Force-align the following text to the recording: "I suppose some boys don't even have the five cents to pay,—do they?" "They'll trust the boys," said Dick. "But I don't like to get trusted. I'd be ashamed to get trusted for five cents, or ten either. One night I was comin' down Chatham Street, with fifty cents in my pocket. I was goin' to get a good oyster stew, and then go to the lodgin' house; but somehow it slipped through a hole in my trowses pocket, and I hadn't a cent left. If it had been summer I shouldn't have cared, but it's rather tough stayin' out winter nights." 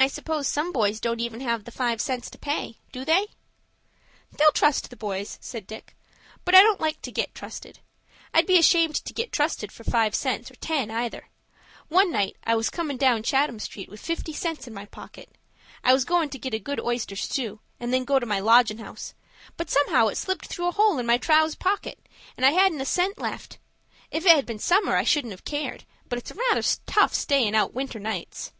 "I 0.00 0.06
suppose 0.06 0.46
some 0.48 0.70
boys 0.70 1.00
don't 1.00 1.20
even 1.22 1.40
have 1.40 1.64
the 1.64 1.70
five 1.70 1.98
cents 1.98 2.28
to 2.30 2.36
pay,—do 2.38 3.06
they?" 3.06 3.28
"They'll 4.32 4.52
trust 4.52 4.90
the 4.90 4.96
boys," 4.96 5.38
said 5.40 5.66
Dick. 5.66 5.96
"But 6.44 6.54
I 6.54 6.60
don't 6.60 6.78
like 6.80 7.00
to 7.02 7.10
get 7.10 7.34
trusted. 7.34 7.78
I'd 8.34 8.44
be 8.44 8.58
ashamed 8.58 8.96
to 8.96 9.12
get 9.14 9.32
trusted 9.32 9.72
for 9.72 9.82
five 9.82 10.14
cents, 10.14 10.50
or 10.50 10.56
ten 10.56 10.90
either. 10.90 11.30
One 11.88 12.12
night 12.12 12.36
I 12.44 12.54
was 12.54 12.68
comin' 12.68 12.98
down 12.98 13.22
Chatham 13.22 13.58
Street, 13.58 13.88
with 13.88 13.98
fifty 13.98 14.34
cents 14.34 14.66
in 14.66 14.74
my 14.74 14.84
pocket. 14.84 15.38
I 15.82 15.94
was 15.94 16.04
goin' 16.04 16.28
to 16.30 16.38
get 16.38 16.52
a 16.52 16.58
good 16.58 16.80
oyster 16.80 17.16
stew, 17.16 17.60
and 17.80 17.90
then 17.90 18.04
go 18.04 18.18
to 18.18 18.26
the 18.26 18.40
lodgin' 18.42 18.78
house; 18.80 19.14
but 19.56 19.70
somehow 19.70 20.08
it 20.08 20.18
slipped 20.18 20.48
through 20.48 20.66
a 20.68 20.72
hole 20.72 20.98
in 20.98 21.06
my 21.06 21.16
trowses 21.16 21.54
pocket, 21.54 21.98
and 22.36 22.44
I 22.44 22.50
hadn't 22.50 22.82
a 22.82 22.84
cent 22.84 23.16
left. 23.16 23.56
If 24.10 24.26
it 24.26 24.36
had 24.36 24.44
been 24.44 24.58
summer 24.58 24.96
I 24.96 25.04
shouldn't 25.04 25.32
have 25.32 25.46
cared, 25.46 25.84
but 26.10 26.18
it's 26.18 26.32
rather 26.32 26.60
tough 26.84 27.14
stayin' 27.14 27.54
out 27.54 27.72
winter 27.72 27.98
nights." 28.00 28.50